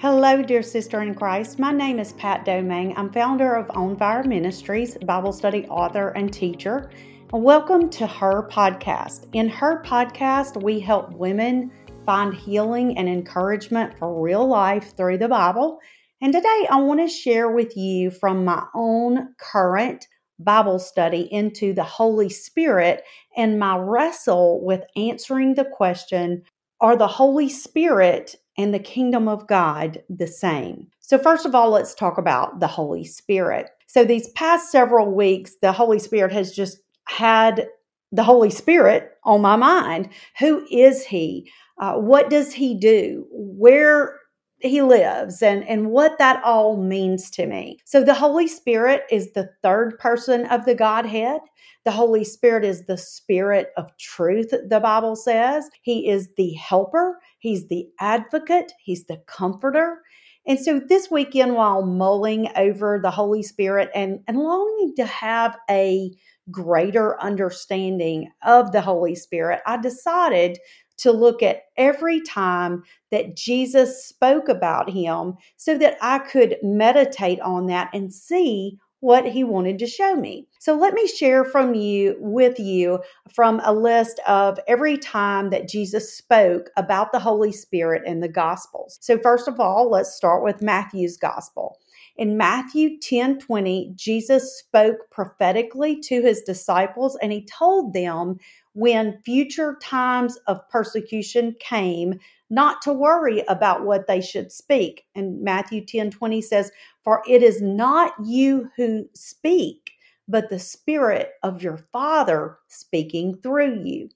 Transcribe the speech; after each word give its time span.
Hello, 0.00 0.40
dear 0.42 0.62
sister 0.62 1.02
in 1.02 1.12
Christ. 1.12 1.58
My 1.58 1.72
name 1.72 1.98
is 1.98 2.12
Pat 2.12 2.44
Domingue. 2.44 2.94
I'm 2.96 3.12
founder 3.12 3.56
of 3.56 3.68
On 3.70 3.96
Fire 3.96 4.22
Ministries, 4.22 4.96
Bible 4.98 5.32
study 5.32 5.66
author, 5.66 6.10
and 6.10 6.32
teacher. 6.32 6.92
Welcome 7.32 7.90
to 7.90 8.06
her 8.06 8.46
podcast. 8.48 9.26
In 9.32 9.48
her 9.48 9.82
podcast, 9.82 10.62
we 10.62 10.78
help 10.78 11.10
women 11.14 11.72
find 12.06 12.32
healing 12.32 12.96
and 12.96 13.08
encouragement 13.08 13.98
for 13.98 14.22
real 14.22 14.46
life 14.46 14.96
through 14.96 15.18
the 15.18 15.26
Bible. 15.26 15.80
And 16.20 16.32
today 16.32 16.68
I 16.70 16.76
want 16.76 17.00
to 17.00 17.08
share 17.08 17.50
with 17.50 17.76
you 17.76 18.12
from 18.12 18.44
my 18.44 18.62
own 18.76 19.34
current 19.40 20.06
Bible 20.38 20.78
study 20.78 21.22
into 21.32 21.72
the 21.74 21.82
Holy 21.82 22.28
Spirit 22.28 23.02
and 23.36 23.58
my 23.58 23.76
wrestle 23.76 24.64
with 24.64 24.84
answering 24.94 25.56
the 25.56 25.64
question 25.64 26.44
Are 26.80 26.96
the 26.96 27.08
Holy 27.08 27.48
Spirit 27.48 28.36
and 28.58 28.74
the 28.74 28.78
kingdom 28.80 29.28
of 29.28 29.46
God 29.46 30.02
the 30.10 30.26
same. 30.26 30.88
So, 31.00 31.16
first 31.16 31.46
of 31.46 31.54
all, 31.54 31.70
let's 31.70 31.94
talk 31.94 32.18
about 32.18 32.60
the 32.60 32.66
Holy 32.66 33.04
Spirit. 33.04 33.70
So, 33.86 34.04
these 34.04 34.28
past 34.30 34.70
several 34.70 35.10
weeks, 35.10 35.54
the 35.62 35.72
Holy 35.72 36.00
Spirit 36.00 36.32
has 36.32 36.52
just 36.52 36.78
had 37.04 37.68
the 38.12 38.24
Holy 38.24 38.50
Spirit 38.50 39.12
on 39.24 39.40
my 39.40 39.56
mind. 39.56 40.10
Who 40.40 40.66
is 40.70 41.06
He? 41.06 41.50
Uh, 41.78 41.94
what 41.94 42.28
does 42.28 42.52
He 42.52 42.74
do? 42.74 43.26
Where 43.30 44.17
he 44.60 44.82
lives 44.82 45.42
and 45.42 45.66
and 45.68 45.90
what 45.90 46.18
that 46.18 46.42
all 46.44 46.76
means 46.76 47.30
to 47.30 47.46
me. 47.46 47.78
So 47.84 48.02
the 48.02 48.14
Holy 48.14 48.48
Spirit 48.48 49.04
is 49.10 49.32
the 49.32 49.50
third 49.62 49.98
person 49.98 50.46
of 50.46 50.64
the 50.64 50.74
Godhead. 50.74 51.40
The 51.84 51.92
Holy 51.92 52.24
Spirit 52.24 52.64
is 52.64 52.86
the 52.86 52.98
spirit 52.98 53.70
of 53.76 53.96
truth, 53.98 54.50
the 54.50 54.80
Bible 54.80 55.16
says. 55.16 55.70
He 55.82 56.08
is 56.08 56.34
the 56.36 56.52
helper, 56.54 57.18
he's 57.38 57.68
the 57.68 57.86
advocate, 58.00 58.72
he's 58.82 59.04
the 59.06 59.22
comforter. 59.26 60.02
And 60.46 60.58
so 60.58 60.80
this 60.80 61.10
weekend, 61.10 61.54
while 61.54 61.84
mulling 61.84 62.48
over 62.56 62.98
the 62.98 63.10
Holy 63.10 63.42
Spirit 63.42 63.90
and, 63.94 64.20
and 64.26 64.38
longing 64.38 64.94
to 64.96 65.04
have 65.04 65.56
a 65.70 66.10
greater 66.50 67.20
understanding 67.20 68.30
of 68.42 68.72
the 68.72 68.80
Holy 68.80 69.14
Spirit, 69.14 69.60
I 69.66 69.76
decided 69.76 70.58
to 70.98 71.12
look 71.12 71.42
at 71.42 71.64
every 71.76 72.20
time 72.20 72.82
that 73.10 73.36
Jesus 73.36 74.04
spoke 74.04 74.48
about 74.48 74.90
him 74.90 75.34
so 75.56 75.78
that 75.78 75.96
I 76.02 76.18
could 76.18 76.56
meditate 76.62 77.40
on 77.40 77.66
that 77.66 77.90
and 77.92 78.12
see 78.12 78.78
what 79.00 79.24
he 79.24 79.44
wanted 79.44 79.78
to 79.78 79.86
show 79.86 80.16
me. 80.16 80.48
So 80.58 80.74
let 80.76 80.92
me 80.92 81.06
share 81.06 81.44
from 81.44 81.74
you 81.74 82.16
with 82.18 82.58
you 82.58 83.00
from 83.32 83.60
a 83.62 83.72
list 83.72 84.20
of 84.26 84.58
every 84.66 84.98
time 84.98 85.50
that 85.50 85.68
Jesus 85.68 86.12
spoke 86.12 86.70
about 86.76 87.12
the 87.12 87.20
Holy 87.20 87.52
Spirit 87.52 88.02
in 88.04 88.20
the 88.20 88.28
gospels. 88.28 88.98
So 89.00 89.18
first 89.18 89.46
of 89.46 89.60
all, 89.60 89.88
let's 89.88 90.14
start 90.14 90.42
with 90.42 90.62
Matthew's 90.62 91.16
gospel. 91.16 91.78
In 92.18 92.36
Matthew 92.36 92.98
10 92.98 93.38
20, 93.38 93.92
Jesus 93.96 94.58
spoke 94.58 95.10
prophetically 95.12 96.00
to 96.02 96.20
his 96.22 96.42
disciples 96.42 97.16
and 97.22 97.32
he 97.32 97.46
told 97.46 97.94
them 97.94 98.38
when 98.74 99.22
future 99.24 99.78
times 99.80 100.36
of 100.48 100.68
persecution 100.68 101.54
came, 101.60 102.18
not 102.50 102.82
to 102.82 102.92
worry 102.92 103.44
about 103.48 103.84
what 103.86 104.08
they 104.08 104.20
should 104.20 104.52
speak. 104.52 105.06
And 105.14 105.42
Matthew 105.42 105.86
10 105.86 106.10
20 106.10 106.42
says, 106.42 106.72
For 107.04 107.22
it 107.28 107.42
is 107.44 107.62
not 107.62 108.14
you 108.24 108.70
who 108.76 109.08
speak, 109.14 109.92
but 110.28 110.50
the 110.50 110.58
Spirit 110.58 111.34
of 111.44 111.62
your 111.62 111.78
Father 111.92 112.58
speaking 112.68 113.36
through 113.36 113.82
you. 113.84 114.10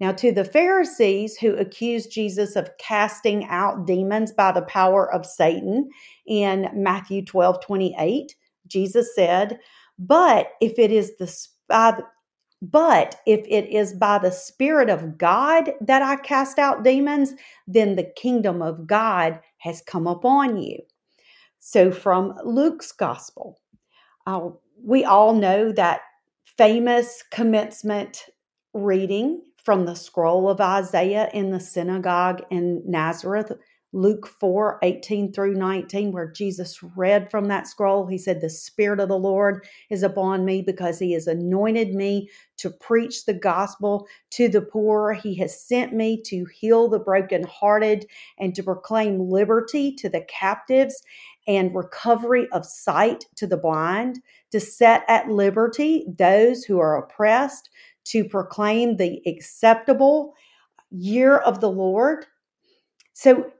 Now, 0.00 0.12
to 0.12 0.32
the 0.32 0.44
Pharisees 0.44 1.36
who 1.36 1.54
accused 1.54 2.10
Jesus 2.10 2.56
of 2.56 2.70
casting 2.78 3.46
out 3.46 3.86
demons 3.86 4.32
by 4.32 4.50
the 4.52 4.62
power 4.62 5.12
of 5.12 5.24
Satan 5.24 5.88
in 6.26 6.68
Matthew 6.74 7.24
12 7.24 7.60
28, 7.64 8.34
Jesus 8.66 9.14
said, 9.14 9.58
But 9.98 10.48
if 10.60 10.78
it 10.78 10.90
is 10.90 11.16
the 11.18 11.32
by 11.68 12.00
but 12.62 13.16
if 13.26 13.44
it 13.46 13.68
is 13.68 13.92
by 13.92 14.18
the 14.18 14.30
Spirit 14.30 14.88
of 14.88 15.18
God 15.18 15.72
that 15.82 16.00
I 16.00 16.16
cast 16.16 16.58
out 16.58 16.82
demons, 16.82 17.34
then 17.66 17.94
the 17.94 18.10
kingdom 18.16 18.62
of 18.62 18.86
God 18.86 19.38
has 19.58 19.82
come 19.82 20.06
upon 20.06 20.56
you. 20.56 20.78
So, 21.60 21.92
from 21.92 22.34
Luke's 22.42 22.90
gospel, 22.90 23.60
uh, 24.26 24.48
we 24.82 25.04
all 25.04 25.34
know 25.34 25.72
that 25.72 26.00
famous 26.56 27.22
commencement 27.30 28.24
reading 28.72 29.42
from 29.64 29.86
the 29.86 29.94
scroll 29.94 30.48
of 30.48 30.60
Isaiah 30.60 31.30
in 31.32 31.50
the 31.50 31.60
synagogue 31.60 32.42
in 32.50 32.82
Nazareth 32.86 33.52
Luke 33.94 34.26
4 34.26 34.80
18 34.82 35.32
through 35.32 35.54
19, 35.54 36.10
where 36.10 36.30
Jesus 36.30 36.82
read 36.96 37.30
from 37.30 37.46
that 37.46 37.68
scroll. 37.68 38.06
He 38.08 38.18
said, 38.18 38.40
The 38.40 38.50
Spirit 38.50 38.98
of 38.98 39.08
the 39.08 39.16
Lord 39.16 39.64
is 39.88 40.02
upon 40.02 40.44
me 40.44 40.62
because 40.62 40.98
he 40.98 41.12
has 41.12 41.28
anointed 41.28 41.94
me 41.94 42.28
to 42.56 42.70
preach 42.70 43.24
the 43.24 43.34
gospel 43.34 44.08
to 44.30 44.48
the 44.48 44.62
poor. 44.62 45.12
He 45.12 45.36
has 45.36 45.64
sent 45.64 45.92
me 45.92 46.20
to 46.26 46.44
heal 46.46 46.88
the 46.88 46.98
brokenhearted 46.98 48.06
and 48.36 48.52
to 48.56 48.64
proclaim 48.64 49.30
liberty 49.30 49.94
to 49.94 50.08
the 50.08 50.22
captives 50.22 51.00
and 51.46 51.74
recovery 51.74 52.48
of 52.50 52.66
sight 52.66 53.26
to 53.36 53.46
the 53.46 53.56
blind, 53.56 54.18
to 54.50 54.58
set 54.58 55.04
at 55.06 55.28
liberty 55.28 56.04
those 56.18 56.64
who 56.64 56.80
are 56.80 56.96
oppressed, 56.96 57.70
to 58.04 58.24
proclaim 58.24 58.96
the 58.96 59.22
acceptable 59.26 60.34
year 60.90 61.36
of 61.36 61.60
the 61.60 61.70
Lord. 61.70 62.26
So 63.12 63.50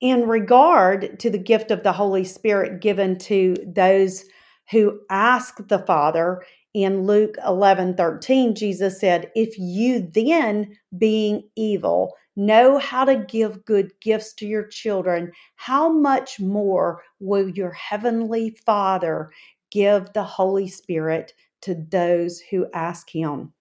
in 0.00 0.28
regard 0.28 1.18
to 1.20 1.30
the 1.30 1.38
gift 1.38 1.70
of 1.70 1.82
the 1.82 1.92
Holy 1.92 2.24
Spirit 2.24 2.80
given 2.80 3.18
to 3.18 3.56
those 3.66 4.24
who 4.70 5.00
ask 5.10 5.66
the 5.68 5.80
Father, 5.80 6.42
in 6.74 7.04
Luke 7.04 7.36
11 7.46 7.96
13, 7.96 8.54
Jesus 8.54 8.98
said, 8.98 9.30
If 9.34 9.58
you 9.58 10.10
then, 10.14 10.76
being 10.96 11.48
evil, 11.54 12.14
know 12.34 12.78
how 12.78 13.04
to 13.04 13.16
give 13.16 13.64
good 13.64 13.92
gifts 14.00 14.32
to 14.34 14.46
your 14.46 14.66
children, 14.66 15.32
how 15.56 15.92
much 15.92 16.40
more 16.40 17.02
will 17.20 17.48
your 17.48 17.72
heavenly 17.72 18.56
Father 18.64 19.30
give 19.70 20.12
the 20.12 20.24
Holy 20.24 20.68
Spirit 20.68 21.34
to 21.62 21.74
those 21.74 22.40
who 22.40 22.66
ask 22.72 23.10
him? 23.10 23.52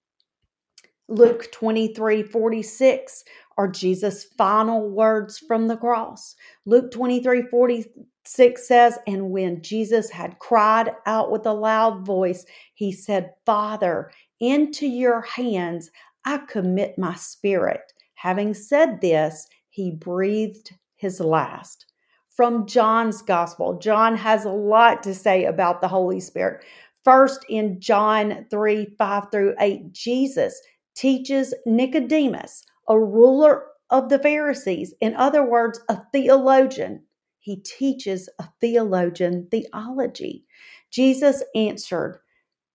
Luke 1.11 1.51
23 1.51 2.23
46 2.23 3.23
are 3.57 3.67
Jesus' 3.67 4.23
final 4.38 4.89
words 4.89 5.38
from 5.38 5.67
the 5.67 5.75
cross. 5.75 6.35
Luke 6.66 6.89
23 6.89 7.41
46 7.41 8.67
says, 8.67 8.97
And 9.05 9.29
when 9.29 9.61
Jesus 9.61 10.09
had 10.09 10.39
cried 10.39 10.91
out 11.05 11.29
with 11.29 11.45
a 11.45 11.51
loud 11.51 12.05
voice, 12.05 12.45
he 12.75 12.94
said, 12.94 13.31
Father, 13.45 14.09
into 14.39 14.88
your 14.88 15.19
hands 15.21 15.91
I 16.25 16.38
commit 16.38 16.97
my 16.97 17.16
spirit. 17.16 17.81
Having 18.16 18.53
said 18.53 19.01
this, 19.01 19.47
he 19.69 19.91
breathed 19.91 20.71
his 20.95 21.19
last. 21.19 21.88
From 22.29 22.66
John's 22.66 23.21
gospel, 23.21 23.77
John 23.79 24.16
has 24.16 24.45
a 24.45 24.50
lot 24.50 25.03
to 25.03 25.13
say 25.13 25.44
about 25.44 25.81
the 25.81 25.89
Holy 25.89 26.21
Spirit. 26.21 26.63
First, 27.03 27.45
in 27.50 27.81
John 27.81 28.45
3 28.50 28.95
5 28.97 29.31
through 29.31 29.55
8, 29.59 29.91
Jesus 29.91 30.59
teaches 30.96 31.53
Nicodemus, 31.66 32.63
a 32.88 33.00
ruler 33.00 33.66
of 33.90 34.09
the 34.09 34.19
Pharisees, 34.19 34.94
in 35.02 35.16
other 35.16 35.44
words, 35.44 35.79
a 35.90 36.02
theologian. 36.12 37.03
He 37.40 37.57
teaches 37.57 38.29
a 38.40 38.47
theologian 38.62 39.47
theology. 39.51 40.46
Jesus 40.91 41.44
answered, 41.56 42.19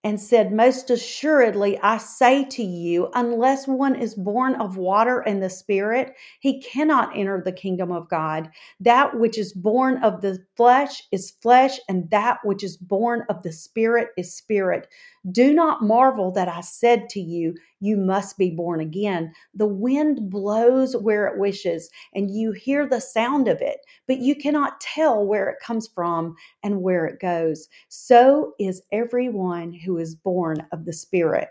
and 0.06 0.20
said, 0.20 0.52
Most 0.52 0.88
assuredly, 0.88 1.80
I 1.80 1.98
say 1.98 2.44
to 2.44 2.62
you, 2.62 3.10
unless 3.14 3.66
one 3.66 3.96
is 3.96 4.14
born 4.14 4.54
of 4.54 4.76
water 4.76 5.18
and 5.18 5.42
the 5.42 5.50
Spirit, 5.50 6.14
he 6.38 6.62
cannot 6.62 7.16
enter 7.16 7.42
the 7.44 7.50
kingdom 7.50 7.90
of 7.90 8.08
God. 8.08 8.48
That 8.78 9.18
which 9.18 9.36
is 9.36 9.52
born 9.52 10.00
of 10.04 10.20
the 10.20 10.38
flesh 10.56 11.02
is 11.10 11.32
flesh, 11.42 11.80
and 11.88 12.08
that 12.10 12.38
which 12.44 12.62
is 12.62 12.76
born 12.76 13.24
of 13.28 13.42
the 13.42 13.50
Spirit 13.52 14.10
is 14.16 14.32
spirit. 14.32 14.86
Do 15.30 15.52
not 15.52 15.82
marvel 15.82 16.30
that 16.32 16.48
I 16.48 16.60
said 16.60 17.08
to 17.10 17.20
you, 17.20 17.54
You 17.80 17.96
must 17.96 18.38
be 18.38 18.50
born 18.50 18.80
again. 18.80 19.32
The 19.54 19.66
wind 19.66 20.30
blows 20.30 20.96
where 20.96 21.26
it 21.26 21.38
wishes, 21.38 21.90
and 22.14 22.30
you 22.30 22.52
hear 22.52 22.86
the 22.86 23.00
sound 23.00 23.48
of 23.48 23.60
it, 23.60 23.78
but 24.06 24.18
you 24.18 24.36
cannot 24.36 24.80
tell 24.80 25.26
where 25.26 25.48
it 25.48 25.58
comes 25.60 25.88
from 25.88 26.36
and 26.62 26.82
where 26.82 27.06
it 27.06 27.20
goes. 27.20 27.68
So 27.88 28.52
is 28.60 28.82
everyone 28.92 29.72
who 29.72 29.98
is 29.98 30.14
born 30.14 30.66
of 30.72 30.84
the 30.84 30.92
Spirit. 30.92 31.48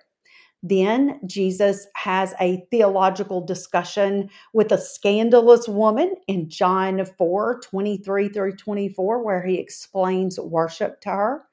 Then 0.64 1.20
Jesus 1.28 1.86
has 1.96 2.34
a 2.42 2.66
theological 2.72 3.40
discussion 3.46 4.32
with 4.54 4.72
a 4.72 4.80
scandalous 4.80 5.68
woman 5.68 6.16
in 6.28 6.50
John 6.50 7.06
4 7.06 7.60
23 7.60 8.30
through 8.30 8.56
24, 8.56 9.24
where 9.24 9.46
he 9.46 9.60
explains 9.60 10.40
worship 10.40 11.02
to 11.02 11.10
her. 11.10 11.44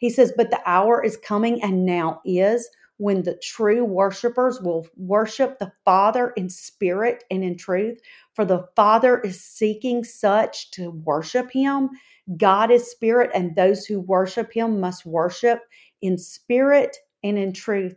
He 0.00 0.10
says, 0.10 0.32
But 0.36 0.50
the 0.50 0.60
hour 0.66 1.04
is 1.04 1.18
coming 1.18 1.62
and 1.62 1.86
now 1.86 2.22
is 2.24 2.68
when 2.96 3.22
the 3.22 3.38
true 3.42 3.84
worshipers 3.84 4.60
will 4.60 4.86
worship 4.96 5.58
the 5.58 5.72
Father 5.84 6.30
in 6.36 6.48
spirit 6.50 7.24
and 7.30 7.44
in 7.44 7.56
truth, 7.56 8.00
For 8.34 8.44
the 8.44 8.66
Father 8.74 9.20
is 9.20 9.44
seeking 9.44 10.02
such 10.02 10.70
to 10.72 10.90
worship 10.90 11.50
him. 11.52 11.90
God 12.36 12.70
is 12.70 12.90
spirit, 12.90 13.30
and 13.34 13.54
those 13.54 13.86
who 13.86 14.00
worship 14.00 14.52
him 14.52 14.80
must 14.80 15.06
worship 15.06 15.60
in 16.02 16.18
spirit 16.18 16.96
and 17.22 17.38
in 17.38 17.52
truth. 17.52 17.96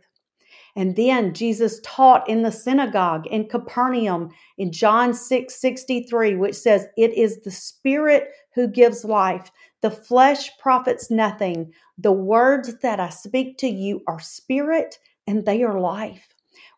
And 0.76 0.96
then 0.96 1.34
Jesus 1.34 1.80
taught 1.84 2.28
in 2.28 2.42
the 2.42 2.52
synagogue 2.52 3.26
in 3.28 3.48
Capernaum 3.48 4.30
in 4.58 4.72
John 4.72 5.14
6 5.14 5.54
63, 5.54 6.34
which 6.36 6.56
says, 6.56 6.86
It 6.96 7.14
is 7.14 7.42
the 7.42 7.50
Spirit 7.50 8.28
who 8.54 8.68
gives 8.68 9.04
life. 9.04 9.50
The 9.80 9.90
flesh 9.90 10.56
profits 10.58 11.10
nothing. 11.10 11.72
The 11.98 12.12
words 12.12 12.78
that 12.78 13.00
I 13.00 13.10
speak 13.10 13.58
to 13.58 13.68
you 13.68 14.02
are 14.06 14.20
spirit 14.20 14.98
and 15.26 15.44
they 15.44 15.62
are 15.62 15.80
life. 15.80 16.28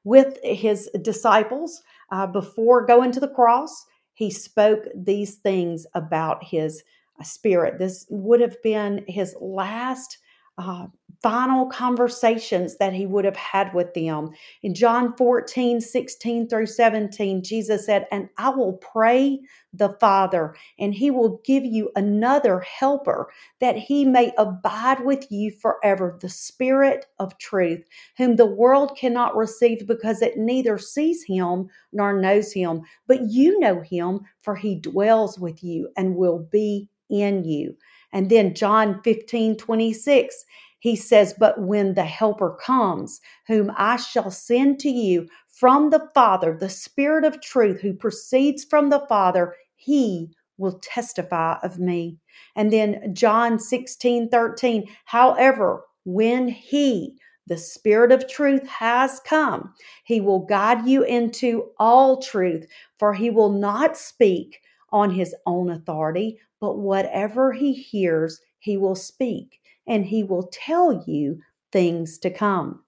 With 0.05 0.39
his 0.43 0.91
disciples, 1.03 1.83
uh, 2.11 2.27
before 2.27 2.87
going 2.87 3.13
to 3.13 3.21
the 3.21 3.29
cross, 3.29 3.87
he 4.15 4.31
spoke 4.31 4.85
these 4.95 5.37
things 5.37 5.87
about 5.95 6.43
his 6.43 6.83
uh, 7.21 7.25
spirit. 7.25 7.79
This 7.79 8.07
would 8.09 8.41
have 8.41 8.61
been 8.63 9.05
his 9.07 9.37
last 9.41 10.19
uh, 10.59 10.87
final 11.23 11.67
conversations 11.67 12.77
that 12.77 12.93
he 12.93 13.07
would 13.07 13.25
have 13.25 13.37
had 13.37 13.73
with 13.75 13.93
them. 13.95 14.31
In 14.63 14.75
John 14.75 15.17
14, 15.17 15.81
16 15.81 16.49
through 16.49 16.67
17, 16.67 17.43
Jesus 17.43 17.87
said, 17.87 18.07
And 18.11 18.29
I 18.39 18.51
will 18.51 18.75
pray 18.75 19.41
the 19.73 19.97
Father, 20.01 20.55
and 20.79 20.95
he 20.95 21.11
will 21.11 21.41
give 21.45 21.65
you 21.65 21.91
another 21.97 22.61
helper 22.61 23.31
that 23.61 23.77
he 23.77 24.05
may 24.05 24.33
abide 24.39 25.05
with 25.05 25.31
you 25.31 25.51
forever, 25.51 26.17
the 26.21 26.29
Spirit 26.29 27.07
of 27.19 27.37
truth, 27.39 27.85
whom 28.17 28.37
the 28.37 28.47
world 28.47 28.97
cannot 28.97 29.37
receive 29.37 29.87
because 29.87 30.23
it 30.23 30.37
neither 30.37 30.79
sees 30.79 31.25
him 31.25 31.69
nor 31.93 32.21
knows 32.21 32.53
him. 32.53 32.83
But 33.07 33.31
you 33.31 33.59
know 33.59 33.81
him, 33.81 34.21
for 34.43 34.55
he 34.55 34.77
dwells 34.77 35.39
with 35.39 35.65
you 35.65 35.89
and 35.97 36.17
will 36.17 36.47
be 36.51 36.89
in 37.11 37.45
you. 37.45 37.77
And 38.13 38.31
then 38.31 38.55
John 38.55 39.01
15, 39.03 39.57
26, 39.57 40.45
he 40.79 40.97
says, 40.97 41.35
But 41.39 41.61
when 41.61 41.95
the 41.95 42.05
Helper 42.05 42.57
comes, 42.63 43.21
whom 43.47 43.73
I 43.77 43.97
shall 43.97 44.31
send 44.31 44.79
to 44.81 44.91
you 44.91 45.29
from 45.49 45.91
the 45.91 46.09
Father, 46.15 46.57
the 46.59 46.69
Spirit 46.69 47.25
of 47.25 47.41
truth 47.41 47.81
who 47.81 47.95
proceeds 47.95 48.65
from 48.65 48.91
the 48.91 49.05
Father, 49.09 49.55
he 49.75 50.31
will 50.59 50.79
testify 50.83 51.59
of 51.63 51.79
me. 51.79 52.19
And 52.55 52.73
then 52.73 53.15
John 53.15 53.59
16, 53.59 54.29
13, 54.29 54.89
however, 55.05 55.83
when 56.05 56.49
he, 56.49 57.17
the 57.47 57.57
Spirit 57.57 58.13
of 58.13 58.29
truth 58.29 58.67
has 58.67 59.21
come. 59.21 59.73
He 60.05 60.21
will 60.21 60.41
guide 60.47 60.87
you 60.87 61.05
into 61.05 61.71
all 61.79 62.21
truth, 62.21 62.67
for 62.99 63.15
he 63.15 63.31
will 63.31 63.53
not 63.53 63.97
speak 63.97 64.61
on 64.91 65.11
his 65.11 65.35
own 65.47 65.71
authority, 65.71 66.39
but 66.67 66.79
whatever 66.79 67.53
he 67.53 67.73
hears, 67.73 68.41
he 68.59 68.77
will 68.77 68.97
speak 68.97 69.61
and 69.87 70.05
he 70.05 70.25
will 70.25 70.51
tell 70.53 71.05
you 71.07 71.39
things 71.71 72.19
to 72.19 72.29
come. 72.29 72.83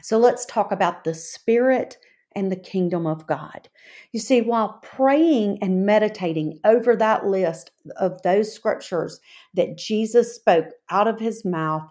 So 0.00 0.16
let's 0.16 0.46
talk 0.46 0.72
about 0.72 1.04
the 1.04 1.12
Spirit 1.12 1.98
and 2.34 2.50
the 2.50 2.56
kingdom 2.56 3.06
of 3.06 3.26
God. 3.26 3.68
You 4.12 4.20
see, 4.20 4.40
while 4.40 4.80
praying 4.82 5.58
and 5.60 5.84
meditating 5.84 6.58
over 6.64 6.96
that 6.96 7.26
list 7.26 7.70
of 7.98 8.22
those 8.22 8.50
scriptures 8.54 9.20
that 9.52 9.76
Jesus 9.76 10.34
spoke 10.34 10.68
out 10.88 11.06
of 11.06 11.20
his 11.20 11.44
mouth, 11.44 11.86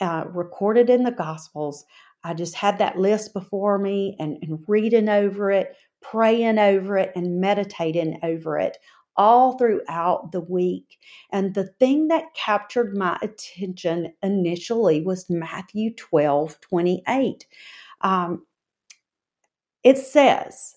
uh, 0.00 0.26
recorded 0.28 0.88
in 0.88 1.02
the 1.02 1.10
Gospels, 1.10 1.84
I 2.22 2.32
just 2.32 2.54
had 2.54 2.78
that 2.78 2.96
list 2.96 3.32
before 3.32 3.76
me 3.76 4.14
and, 4.20 4.38
and 4.40 4.60
reading 4.68 5.08
over 5.08 5.50
it, 5.50 5.74
praying 6.00 6.60
over 6.60 6.96
it, 6.96 7.10
and 7.16 7.40
meditating 7.40 8.20
over 8.22 8.56
it 8.56 8.78
all 9.16 9.58
throughout 9.58 10.32
the 10.32 10.40
week. 10.40 10.98
And 11.32 11.54
the 11.54 11.68
thing 11.80 12.08
that 12.08 12.34
captured 12.34 12.96
my 12.96 13.18
attention 13.22 14.14
initially 14.22 15.02
was 15.02 15.30
Matthew 15.30 15.94
12 15.94 16.60
28. 16.60 17.46
Um, 18.02 18.46
it 19.84 19.98
says, 19.98 20.76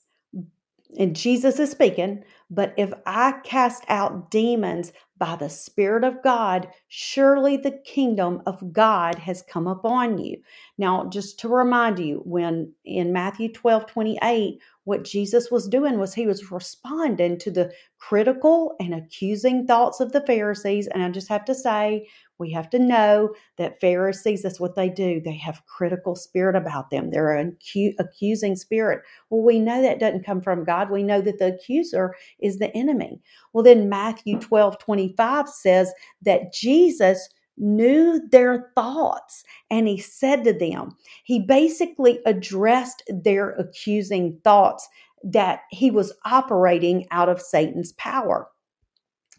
and 1.00 1.16
Jesus 1.16 1.60
is 1.60 1.72
speaking, 1.72 2.24
but 2.50 2.74
if 2.78 2.94
I 3.06 3.34
cast 3.44 3.84
out 3.90 4.32
demons 4.32 4.94
by 5.18 5.36
the 5.38 5.50
Spirit 5.50 6.04
of 6.04 6.24
God, 6.24 6.70
surely 6.90 7.58
the 7.58 7.72
kingdom 7.86 8.42
of 8.46 8.74
God 8.74 9.16
has 9.16 9.42
come 9.44 9.68
upon 9.68 10.20
you. 10.20 10.38
Now, 10.78 11.08
just 11.10 11.40
to 11.42 11.50
remind 11.50 12.00
you, 12.00 12.22
when 12.26 12.74
in 12.86 13.14
Matthew 13.14 13.52
12 13.54 13.88
28, 13.88 14.60
what 14.88 15.04
Jesus 15.04 15.52
was 15.52 15.68
doing 15.68 16.00
was 16.00 16.14
he 16.14 16.26
was 16.26 16.50
responding 16.50 17.38
to 17.40 17.52
the 17.52 17.70
critical 18.00 18.74
and 18.80 18.96
accusing 18.96 19.68
thoughts 19.68 20.00
of 20.00 20.14
the 20.14 20.26
Pharisees. 20.26 20.88
And 20.88 21.04
I 21.04 21.10
just 21.10 21.28
have 21.28 21.44
to 21.44 21.54
say, 21.54 22.08
we 22.40 22.54
have 22.54 22.70
to 22.70 22.80
know 22.80 23.34
that 23.58 23.82
Pharisees, 23.82 24.44
that's 24.44 24.62
what 24.62 24.76
they 24.76 24.88
do. 24.88 25.20
They 25.20 25.36
have 25.36 25.66
critical 25.66 26.16
spirit 26.16 26.56
about 26.56 26.90
them. 26.90 27.12
They're 27.12 27.36
an 27.36 27.58
accusing 28.00 28.56
spirit. 28.56 29.02
Well, 29.30 29.44
we 29.44 29.60
know 29.60 29.82
that 29.82 30.00
doesn't 30.00 30.26
come 30.26 30.40
from 30.40 30.64
God. 30.64 30.90
We 30.90 31.04
know 31.04 31.20
that 31.20 31.40
the 31.40 31.56
accuser 31.56 32.16
is 32.40 32.58
the 32.58 32.74
enemy. 32.74 33.20
Well, 33.52 33.66
then 33.66 33.90
Matthew 33.90 34.40
12 34.40 34.80
25 34.80 35.50
says 35.50 35.92
that 36.22 36.54
Jesus 36.54 37.28
knew 37.58 38.22
their 38.32 38.72
thoughts 38.76 39.44
and 39.70 39.88
he 39.88 39.98
said 39.98 40.44
to 40.44 40.54
them, 40.54 40.96
he 41.24 41.40
basically 41.40 42.20
addressed 42.26 43.04
their 43.08 43.52
accusing 43.52 44.40
thoughts 44.44 44.88
that 45.24 45.62
he 45.72 45.92
was 45.92 46.14
operating 46.26 47.08
out 47.12 47.30
of 47.30 47.42
Satan's 47.42 47.94
power. 47.94 48.48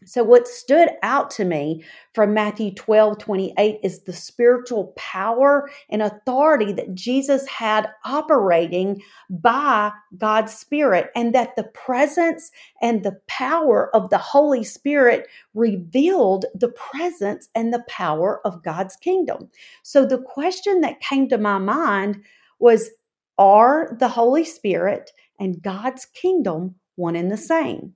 So, 0.05 0.23
what 0.23 0.47
stood 0.47 0.91
out 1.03 1.31
to 1.33 1.45
me 1.45 1.85
from 2.15 2.33
Matthew 2.33 2.73
12 2.75 3.19
28 3.19 3.81
is 3.83 4.03
the 4.03 4.13
spiritual 4.13 4.93
power 4.97 5.69
and 5.91 6.03
authority 6.03 6.73
that 6.73 6.95
Jesus 6.95 7.47
had 7.47 7.91
operating 8.05 9.03
by 9.29 9.93
God's 10.17 10.55
Spirit, 10.55 11.11
and 11.17 11.35
that 11.35 11.57
the 11.57 11.65
presence 11.65 12.51
and 12.81 13.03
the 13.03 13.21
power 13.27 13.95
of 13.95 14.11
the 14.11 14.19
Holy 14.19 14.65
Spirit 14.65 15.27
revealed 15.55 16.47
the 16.55 16.71
presence 16.71 17.49
and 17.55 17.75
the 17.75 17.85
power 17.89 18.41
of 18.47 18.63
God's 18.63 18.97
kingdom. 18.97 19.51
So, 19.83 20.07
the 20.07 20.23
question 20.23 20.81
that 20.83 21.01
came 21.01 21.29
to 21.29 21.39
my 21.39 21.59
mind 21.59 22.23
was 22.61 22.91
Are 23.37 23.97
the 23.99 24.09
Holy 24.09 24.45
Spirit 24.45 25.11
and 25.41 25.63
God's 25.63 26.07
kingdom 26.07 26.77
one 26.97 27.17
and 27.17 27.31
the 27.31 27.37
same? 27.37 27.95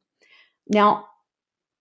Now, 0.69 1.07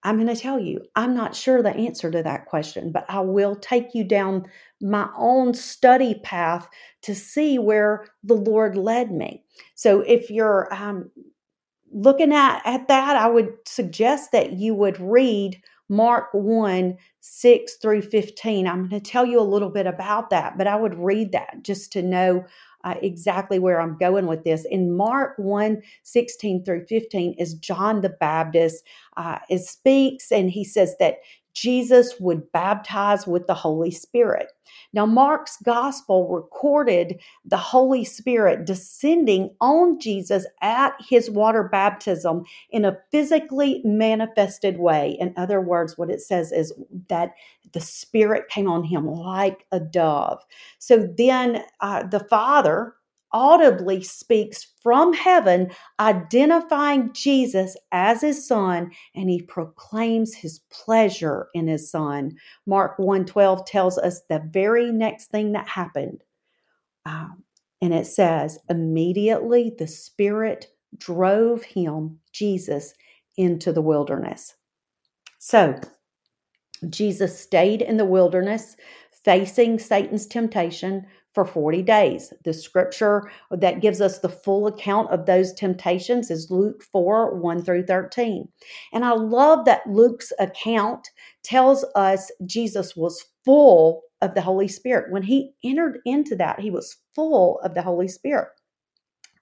I'm 0.03 0.15
going 0.15 0.33
to 0.33 0.42
tell 0.42 0.59
you, 0.59 0.81
I'm 0.95 1.13
not 1.13 1.36
sure 1.36 1.62
the 1.62 1.75
answer 1.75 2.09
to 2.09 2.24
that 2.24 2.48
question, 2.48 2.91
but 2.91 3.05
I 3.08 3.20
will 3.20 3.55
take 3.55 3.93
you 3.93 4.03
down 4.03 4.46
my 4.81 5.10
own 5.15 5.53
study 5.53 6.15
path 6.24 6.67
to 7.03 7.13
see 7.13 7.60
where 7.60 8.08
the 8.24 8.34
Lord 8.34 8.75
led 8.75 9.12
me. 9.12 9.43
So 9.75 10.01
if 10.01 10.31
you're 10.31 10.74
um, 10.74 11.12
looking 11.91 12.34
at, 12.34 12.62
at 12.65 12.88
that, 12.88 13.15
I 13.15 13.27
would 13.27 13.53
suggest 13.65 14.31
that 14.31 14.53
you 14.53 14.74
would 14.74 15.00
read 15.00 15.62
Mark 15.89 16.29
1 16.34 16.98
6 17.20 17.75
through 17.75 18.01
15. 18.01 18.65
I'm 18.65 18.88
going 18.88 19.01
to 19.01 19.12
tell 19.12 19.25
you 19.25 19.39
a 19.39 19.43
little 19.43 19.70
bit 19.70 19.86
about 19.86 20.29
that, 20.29 20.58
but 20.58 20.65
I 20.65 20.75
would 20.75 20.96
read 20.96 21.34
that 21.34 21.63
just 21.63 21.91
to 21.93 22.01
know 22.01 22.46
uh, 22.83 22.95
exactly 23.01 23.59
where 23.59 23.79
I'm 23.79 23.97
going 23.97 24.27
with 24.27 24.43
this. 24.43 24.65
In 24.65 24.95
Mark 24.95 25.33
1 25.38 25.81
16 26.03 26.63
through 26.63 26.85
15 26.88 27.35
is 27.38 27.53
John 27.55 28.01
the 28.01 28.09
Baptist. 28.09 28.83
Uh, 29.17 29.39
it 29.50 29.59
speaks 29.59 30.31
and 30.31 30.50
he 30.50 30.63
says 30.63 30.95
that 31.00 31.17
Jesus 31.53 32.15
would 32.20 32.51
baptize 32.51 33.27
with 33.27 33.48
the 33.48 33.53
Holy 33.53 33.91
Spirit. 33.91 34.48
Now, 34.93 35.05
Mark's 35.05 35.58
gospel 35.63 36.29
recorded 36.29 37.20
the 37.46 37.58
Holy 37.58 38.03
Spirit 38.05 38.65
descending 38.65 39.55
on 39.60 40.00
Jesus 40.00 40.46
at 40.62 40.93
his 41.00 41.29
water 41.29 41.63
baptism 41.63 42.43
in 42.70 42.86
a 42.86 42.98
physically 43.12 43.81
manifested 43.84 44.79
way. 44.79 45.17
In 45.20 45.34
other 45.38 45.62
words, 45.62 45.98
what 45.98 46.10
it 46.10 46.22
says 46.22 46.51
is 46.51 46.74
that 47.10 47.34
the 47.74 47.81
Spirit 47.81 48.50
came 48.50 48.70
on 48.70 48.84
him 48.84 49.05
like 49.08 49.65
a 49.72 49.79
dove. 49.79 50.43
So 50.79 51.08
then 51.17 51.63
uh, 51.79 52.03
the 52.08 52.22
Father, 52.22 52.96
audibly 53.33 54.03
speaks 54.03 54.67
from 54.83 55.13
heaven, 55.13 55.71
identifying 56.00 57.13
Jesus 57.13 57.77
as 57.91 58.21
his 58.21 58.47
son, 58.47 58.91
and 59.15 59.29
he 59.29 59.41
proclaims 59.41 60.33
his 60.33 60.59
pleasure 60.71 61.47
in 61.53 61.67
his 61.67 61.89
son. 61.89 62.35
Mark 62.65 62.97
1:12 62.97 63.65
tells 63.65 63.97
us 63.97 64.21
the 64.29 64.39
very 64.51 64.91
next 64.91 65.27
thing 65.27 65.51
that 65.53 65.67
happened. 65.67 66.23
Um, 67.05 67.43
and 67.81 67.93
it 67.93 68.05
says, 68.05 68.59
immediately 68.69 69.73
the 69.77 69.88
Spirit 69.88 70.67
drove 70.97 71.63
him, 71.63 72.19
Jesus, 72.31 72.93
into 73.38 73.71
the 73.71 73.81
wilderness. 73.81 74.55
So, 75.39 75.79
Jesus 76.89 77.39
stayed 77.39 77.81
in 77.81 77.97
the 77.97 78.05
wilderness, 78.05 78.75
facing 79.23 79.79
Satan's 79.79 80.25
temptation 80.25 81.05
for 81.33 81.45
40 81.45 81.81
days. 81.83 82.33
The 82.43 82.53
scripture 82.53 83.31
that 83.51 83.81
gives 83.81 84.01
us 84.01 84.19
the 84.19 84.29
full 84.29 84.67
account 84.67 85.11
of 85.11 85.25
those 85.25 85.53
temptations 85.53 86.29
is 86.29 86.51
Luke 86.51 86.83
4 86.83 87.35
1 87.35 87.63
through 87.63 87.85
13. 87.85 88.47
And 88.93 89.05
I 89.05 89.11
love 89.11 89.65
that 89.65 89.88
Luke's 89.88 90.33
account 90.39 91.07
tells 91.43 91.85
us 91.95 92.31
Jesus 92.45 92.95
was 92.95 93.25
full 93.45 94.01
of 94.21 94.35
the 94.35 94.41
Holy 94.41 94.67
Spirit. 94.67 95.11
When 95.11 95.23
he 95.23 95.53
entered 95.63 96.00
into 96.05 96.35
that, 96.35 96.59
he 96.59 96.69
was 96.69 96.97
full 97.15 97.59
of 97.61 97.73
the 97.73 97.81
Holy 97.81 98.07
Spirit. 98.07 98.50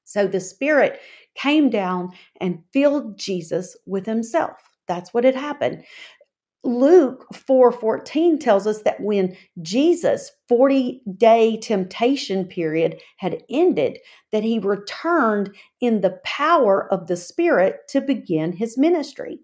So 0.05 0.27
the 0.27 0.39
Spirit 0.39 0.99
came 1.35 1.69
down 1.69 2.11
and 2.41 2.63
filled 2.73 3.17
Jesus 3.17 3.75
with 3.85 4.05
himself. 4.05 4.57
That's 4.87 5.13
what 5.13 5.23
had 5.23 5.35
happened. 5.35 5.83
Luke 6.63 7.25
4:14 7.33 8.37
tells 8.39 8.67
us 8.67 8.81
that 8.81 8.99
when 8.99 9.35
Jesus 9.61 10.31
40-day 10.51 11.57
temptation 11.61 12.45
period 12.45 12.99
had 13.17 13.43
ended 13.49 13.99
that 14.31 14.43
he 14.43 14.59
returned 14.59 15.55
in 15.79 16.01
the 16.01 16.19
power 16.25 16.91
of 16.91 17.07
the 17.07 17.15
spirit 17.15 17.87
to 17.87 18.01
begin 18.01 18.51
his 18.51 18.77
ministry. 18.77 19.39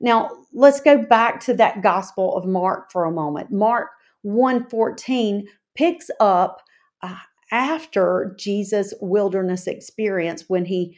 Now, 0.00 0.30
let's 0.52 0.80
go 0.80 0.98
back 1.02 1.40
to 1.40 1.54
that 1.54 1.82
gospel 1.82 2.36
of 2.36 2.46
Mark 2.46 2.92
for 2.92 3.04
a 3.04 3.12
moment. 3.12 3.50
Mark 3.50 3.88
1:14 4.24 5.42
picks 5.74 6.08
up 6.20 6.60
uh, 7.02 7.16
after 7.50 8.34
Jesus' 8.38 8.94
wilderness 9.00 9.66
experience 9.66 10.44
when 10.48 10.66
he 10.66 10.96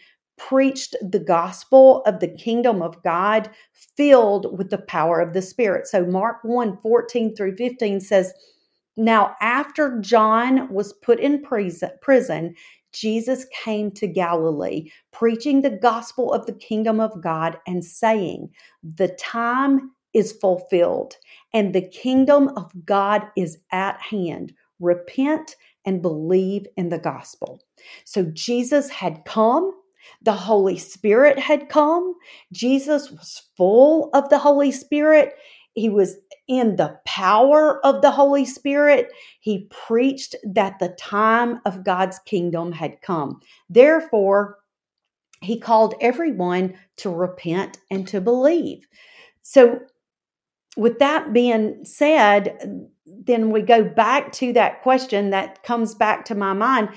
preached 0.49 0.97
the 1.01 1.19
gospel 1.19 2.03
of 2.05 2.21
the 2.21 2.29
kingdom 2.29 2.83
of 2.83 3.03
God 3.03 3.51
filled 3.97 4.57
with 4.59 4.71
the 4.71 4.79
power 4.79 5.21
of 5.21 5.33
the 5.33 5.43
Spirit. 5.43 5.87
So 5.87 6.05
Mark 6.05 6.39
1 6.43 6.79
14 6.79 7.37
through 7.37 7.57
15 7.57 8.01
says, 8.01 8.33
Now 8.97 9.37
after 9.41 10.01
John 10.01 10.73
was 10.73 10.93
put 10.95 11.21
in 11.21 11.43
prison, 11.43 12.55
Jesus 12.93 13.47
came 13.65 13.91
to 13.93 14.07
Galilee, 14.07 14.91
preaching 15.13 15.63
the 15.63 15.71
gospel 15.71 16.33
of 16.33 16.47
the 16.47 16.53
kingdom 16.53 17.01
of 17.01 17.23
God 17.23 17.59
and 17.67 17.85
saying, 17.85 18.51
The 18.83 19.09
time 19.19 19.93
is 20.13 20.33
fulfilled 20.33 21.17
and 21.55 21.75
the 21.75 21.89
kingdom 21.89 22.49
of 22.57 22.71
God 22.85 23.27
is 23.37 23.59
at 23.71 24.01
hand. 24.01 24.53
Repent 24.81 25.57
and 25.85 26.03
believe 26.03 26.67
in 26.77 26.91
the 26.91 26.99
gospel. 26.99 27.63
So 28.05 28.25
Jesus 28.25 28.91
had 28.91 29.25
come 29.25 29.73
the 30.23 30.33
Holy 30.33 30.79
Spirit 30.79 31.39
had 31.39 31.69
come. 31.69 32.15
Jesus 32.53 33.11
was 33.11 33.43
full 33.57 34.11
of 34.15 34.29
the 34.29 34.39
Holy 34.39 34.73
Spirit. 34.73 35.35
He 35.75 35.89
was 35.89 36.17
in 36.49 36.77
the 36.77 36.99
power 37.07 37.85
of 37.85 38.03
the 38.03 38.11
Holy 38.11 38.45
Spirit. 38.45 39.11
He 39.41 39.69
preached 39.71 40.37
that 40.45 40.79
the 40.79 40.91
time 40.91 41.61
of 41.65 41.85
God's 41.85 42.19
kingdom 42.21 42.73
had 42.73 43.01
come. 43.01 43.41
Therefore, 43.71 44.59
he 45.41 45.59
called 45.59 45.95
everyone 46.01 46.75
to 46.99 47.11
repent 47.11 47.79
and 47.91 48.07
to 48.09 48.21
believe. 48.21 48.87
So, 49.43 49.81
with 50.77 50.99
that 51.01 51.33
being 51.33 51.85
said, 51.85 52.89
then 53.07 53.51
we 53.51 53.63
go 53.63 53.85
back 53.85 54.33
to 54.33 54.53
that 54.55 54.83
question 54.83 55.31
that 55.31 55.63
comes 55.63 55.95
back 55.95 56.25
to 56.27 56.35
my 56.35 56.53
mind 56.55 56.89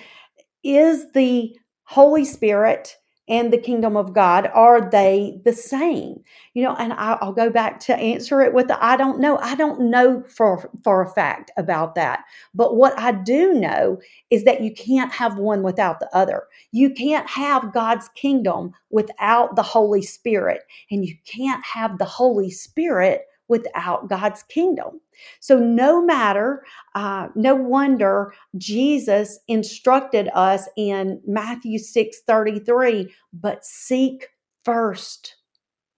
is 0.64 1.12
the 1.14 1.58
Holy 1.86 2.26
Spirit 2.26 2.98
and 3.28 3.52
the 3.52 3.58
kingdom 3.58 3.98
of 3.98 4.14
God, 4.14 4.52
are 4.54 4.88
they 4.90 5.42
the 5.46 5.54
same? 5.54 6.24
You 6.54 6.64
know, 6.64 6.76
and 6.76 6.94
I'll 6.94 7.34
go 7.34 7.50
back 7.50 7.80
to 7.82 7.96
answer 7.96 8.42
it 8.42 8.54
with 8.54 8.68
the 8.68 8.84
I 8.84 8.98
don't 8.98 9.20
know. 9.20 9.38
I 9.40 9.56
don't 9.56 9.90
know 9.90 10.24
for, 10.28 10.70
for 10.84 11.02
a 11.02 11.10
fact 11.10 11.52
about 11.58 11.96
that. 11.96 12.24
But 12.54 12.76
what 12.76 12.98
I 13.00 13.12
do 13.14 13.54
know 13.54 14.00
is 14.30 14.44
that 14.44 14.62
you 14.62 14.72
can't 14.74 15.12
have 15.12 15.38
one 15.38 15.64
without 15.64 16.00
the 16.00 16.16
other. 16.16 16.44
You 16.72 16.92
can't 16.92 17.28
have 17.28 17.74
God's 17.74 18.10
kingdom 18.10 18.74
without 18.92 19.56
the 19.56 19.64
Holy 19.64 20.04
Spirit, 20.04 20.62
and 20.92 21.04
you 21.06 21.16
can't 21.26 21.64
have 21.66 21.98
the 21.98 22.06
Holy 22.06 22.52
Spirit 22.52 23.26
without 23.48 24.10
God's 24.10 24.44
kingdom. 24.44 25.02
So, 25.40 25.58
no 25.58 26.04
matter, 26.04 26.64
uh, 26.96 27.28
no 27.36 27.56
wonder 27.56 28.34
Jesus 28.58 29.40
instructed 29.48 30.30
us 30.34 30.68
in 30.78 31.22
Matthew 31.26 31.80
6 31.80 32.22
33, 32.28 33.14
but 33.34 33.66
seek 33.66 34.28
first 34.64 35.36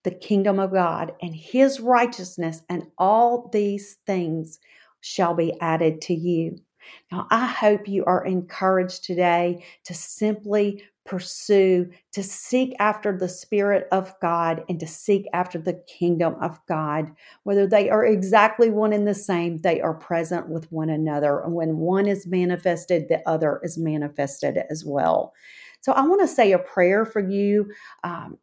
the 0.04 0.12
kingdom 0.12 0.60
of 0.60 0.72
God 0.72 1.14
and 1.22 1.36
his 1.36 1.80
righteousness, 1.80 2.62
and 2.70 2.88
all 2.98 3.50
these 3.52 3.98
things 4.06 4.60
shall 5.02 5.34
be 5.34 5.54
added 5.60 6.02
to 6.02 6.14
you. 6.14 6.58
Now, 7.12 7.28
I 7.32 7.46
hope 7.46 7.88
you 7.88 8.06
are 8.06 8.26
encouraged 8.26 9.04
today 9.04 9.66
to 9.86 9.94
simply 9.94 10.84
pursue, 11.08 11.90
to 12.12 12.22
seek 12.22 12.76
after 12.80 13.18
the 13.18 13.30
Spirit 13.30 13.88
of 13.92 14.14
God 14.22 14.64
and 14.70 14.80
to 14.80 14.86
seek 14.86 15.26
after 15.34 15.58
the 15.58 15.82
kingdom 15.88 16.36
of 16.42 16.60
God. 16.68 17.12
Whether 17.44 17.66
they 17.66 17.90
are 17.90 18.06
exactly 18.06 18.70
one 18.70 18.94
and 18.94 19.08
the 19.08 19.16
same, 19.16 19.58
they 19.60 19.82
are 19.82 19.94
present 19.94 20.50
with 20.50 20.72
one 20.72 20.90
another. 20.90 21.40
And 21.40 21.54
when 21.54 21.78
one 21.78 22.08
is 22.08 22.28
manifested, 22.28 23.08
the 23.08 23.28
other 23.28 23.60
is 23.64 23.78
manifested 23.78 24.60
as 24.70 24.84
well. 24.86 25.34
So 25.82 25.94
I 25.94 26.02
want 26.02 26.22
to 26.22 26.28
say 26.28 26.52
a 26.52 26.60
prayer 26.60 27.06
for 27.06 27.22
you. 27.22 27.72
Um, 28.04 28.38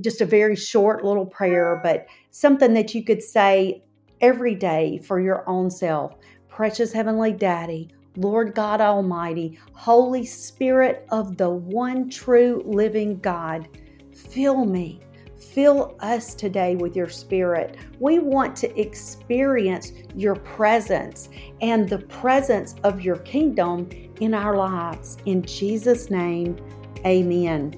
just 0.00 0.20
a 0.20 0.26
very 0.26 0.56
short 0.56 1.04
little 1.04 1.26
prayer, 1.26 1.80
but 1.82 2.06
something 2.30 2.74
that 2.74 2.94
you 2.94 3.04
could 3.04 3.22
say 3.22 3.82
every 4.20 4.54
day 4.54 4.98
for 4.98 5.20
your 5.20 5.48
own 5.48 5.70
self. 5.70 6.14
Precious 6.48 6.92
Heavenly 6.92 7.32
Daddy, 7.32 7.90
Lord 8.16 8.54
God 8.54 8.80
Almighty, 8.80 9.58
Holy 9.72 10.24
Spirit 10.24 11.06
of 11.10 11.36
the 11.36 11.50
one 11.50 12.08
true 12.08 12.62
living 12.64 13.18
God, 13.18 13.68
fill 14.12 14.64
me. 14.64 15.00
Fill 15.36 15.96
us 16.00 16.34
today 16.34 16.76
with 16.76 16.96
your 16.96 17.08
spirit. 17.08 17.76
We 17.98 18.18
want 18.18 18.56
to 18.56 18.80
experience 18.80 19.92
your 20.14 20.34
presence 20.34 21.28
and 21.60 21.88
the 21.88 21.98
presence 21.98 22.74
of 22.84 23.00
your 23.00 23.16
kingdom 23.16 23.88
in 24.20 24.34
our 24.34 24.56
lives. 24.56 25.18
In 25.26 25.42
Jesus' 25.42 26.10
name, 26.10 26.56
amen. 27.04 27.74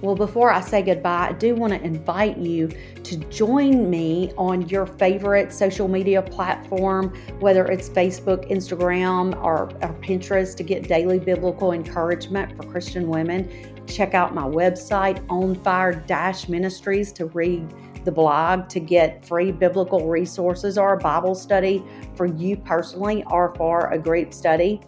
Well, 0.00 0.16
before 0.16 0.50
I 0.50 0.60
say 0.60 0.82
goodbye, 0.82 1.28
I 1.28 1.32
do 1.32 1.54
want 1.54 1.72
to 1.72 1.80
invite 1.80 2.36
you 2.36 2.68
to 3.12 3.18
join 3.28 3.90
me 3.90 4.32
on 4.38 4.66
your 4.70 4.86
favorite 4.86 5.52
social 5.52 5.86
media 5.86 6.22
platform, 6.22 7.14
whether 7.40 7.66
it's 7.66 7.90
Facebook, 7.90 8.50
Instagram, 8.50 9.36
or, 9.44 9.64
or 9.64 9.94
Pinterest, 10.00 10.56
to 10.56 10.62
get 10.62 10.88
daily 10.88 11.18
biblical 11.18 11.72
encouragement 11.72 12.56
for 12.56 12.62
Christian 12.70 13.08
women. 13.08 13.50
Check 13.86 14.14
out 14.14 14.34
my 14.34 14.44
website, 14.44 15.22
On 15.28 15.54
Fire 15.56 16.02
Ministries, 16.48 17.12
to 17.12 17.26
read 17.26 17.74
the 18.04 18.12
blog 18.12 18.68
to 18.70 18.80
get 18.80 19.24
free 19.26 19.52
biblical 19.52 20.08
resources 20.08 20.78
or 20.78 20.94
a 20.94 20.98
Bible 20.98 21.34
study 21.34 21.84
for 22.16 22.24
you 22.24 22.56
personally 22.56 23.24
or 23.30 23.54
for 23.56 23.90
a 23.90 23.98
group 23.98 24.32
study. 24.32 24.80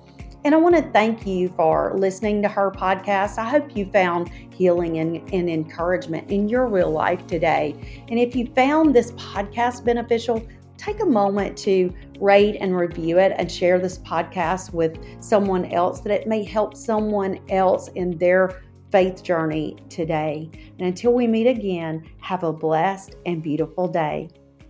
And 0.44 0.54
I 0.54 0.58
want 0.58 0.76
to 0.76 0.82
thank 0.82 1.26
you 1.26 1.48
for 1.56 1.94
listening 1.96 2.42
to 2.42 2.48
her 2.48 2.70
podcast. 2.70 3.38
I 3.38 3.48
hope 3.48 3.74
you 3.74 3.86
found 3.86 4.28
healing 4.52 4.98
and, 4.98 5.16
and, 5.32 5.48
encouragement 5.48 6.30
in 6.30 6.50
your 6.50 6.66
real 6.66 6.90
life 6.90 7.26
today. 7.26 8.04
And 8.08 8.18
if 8.18 8.36
you 8.36 8.46
found 8.54 8.94
this 8.94 9.12
podcast 9.12 9.86
beneficial, 9.86 10.46
take 10.76 11.00
a 11.00 11.06
moment 11.06 11.56
to 11.58 11.90
rate 12.20 12.58
and 12.60 12.76
review 12.76 13.18
it 13.18 13.32
and 13.38 13.50
share 13.50 13.78
this 13.78 13.98
podcast 14.00 14.74
with 14.74 14.98
someone 15.18 15.64
else 15.72 16.00
that 16.00 16.12
it 16.12 16.28
may 16.28 16.44
help 16.44 16.76
someone 16.76 17.40
else 17.48 17.88
in 17.94 18.18
their 18.18 18.62
faith 18.92 19.22
journey 19.22 19.78
today. 19.88 20.50
And 20.78 20.88
until 20.88 21.14
we 21.14 21.26
meet 21.26 21.46
again, 21.46 22.06
have 22.20 22.42
a 22.42 22.52
blessed 22.52 23.16
and 23.24 23.42
beautiful 23.42 23.88
day. 23.88 24.28